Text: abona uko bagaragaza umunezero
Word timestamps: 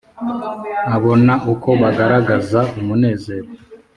abona 0.95 1.33
uko 1.51 1.69
bagaragaza 1.81 2.59
umunezero 2.79 3.49